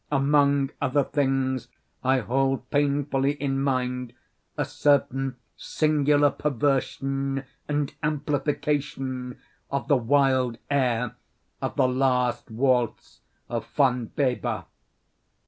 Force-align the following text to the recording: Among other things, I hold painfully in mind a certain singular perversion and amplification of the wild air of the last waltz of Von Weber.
Among 0.11 0.71
other 0.81 1.03
things, 1.03 1.67
I 2.03 2.21
hold 2.21 2.67
painfully 2.71 3.33
in 3.33 3.61
mind 3.61 4.13
a 4.57 4.65
certain 4.65 5.35
singular 5.55 6.31
perversion 6.31 7.43
and 7.67 7.93
amplification 8.01 9.37
of 9.69 9.87
the 9.87 9.97
wild 9.97 10.57
air 10.71 11.17
of 11.61 11.75
the 11.75 11.87
last 11.87 12.49
waltz 12.49 13.19
of 13.47 13.67
Von 13.75 14.09
Weber. 14.17 14.65